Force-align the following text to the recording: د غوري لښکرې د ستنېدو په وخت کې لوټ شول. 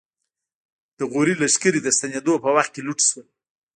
د 0.97 0.99
غوري 1.11 1.35
لښکرې 1.41 1.79
د 1.83 1.87
ستنېدو 1.97 2.33
په 2.43 2.49
وخت 2.55 2.71
کې 2.73 2.81
لوټ 2.87 2.99
شول. 3.09 3.25